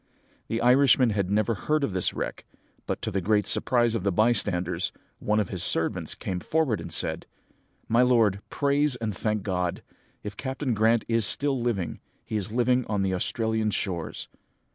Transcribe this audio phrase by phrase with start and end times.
[0.47, 2.45] "The Irishman had never heard of this wreck;
[2.87, 6.91] but, to the great surprise of the bystanders, one of his servants came forward and
[6.91, 7.27] said,
[7.87, 9.83] "'My lord, praise and thank God!
[10.23, 14.27] If Captain Grant is still living, he is living on the Australian shores.'